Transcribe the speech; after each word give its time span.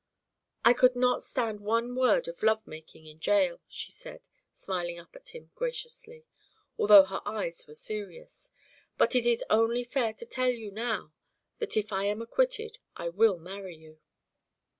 "I 0.65 0.73
could 0.73 0.95
not 0.95 1.21
stand 1.21 1.59
one 1.61 1.93
word 1.95 2.27
of 2.27 2.41
love 2.41 2.65
making 2.65 3.05
in 3.05 3.19
jail," 3.19 3.61
she 3.67 3.91
said, 3.91 4.29
smiling 4.51 4.97
up 4.97 5.15
at 5.15 5.27
him 5.27 5.51
graciously, 5.53 6.25
although 6.75 7.03
her 7.03 7.21
eyes 7.23 7.67
were 7.67 7.75
serious. 7.75 8.51
"But 8.97 9.13
it 9.15 9.27
is 9.27 9.43
only 9.51 9.83
fair 9.83 10.13
to 10.13 10.25
tell 10.25 10.49
you 10.49 10.71
now 10.71 11.13
that 11.59 11.77
if 11.77 11.93
I 11.93 12.05
am 12.05 12.19
acquitted 12.19 12.79
I 12.97 13.09
will 13.09 13.37
marry 13.37 13.75
you." 13.75 13.99